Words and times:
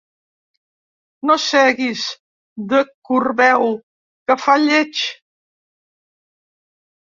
No 1.29 1.35
seguis 1.43 2.05
de 2.73 2.81
corbeu, 3.11 3.67
que 4.27 4.39
fa 4.47 4.59
lleig! 4.67 5.05